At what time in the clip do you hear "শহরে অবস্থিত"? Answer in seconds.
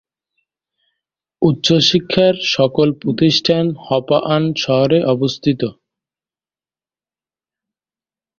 4.55-5.61